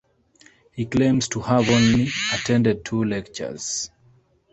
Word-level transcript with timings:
He 0.71 0.87
claims 0.87 1.27
to 1.27 1.39
have 1.41 1.69
only 1.69 2.07
attended 2.33 2.83
two 2.83 3.03
lectures. 3.03 3.91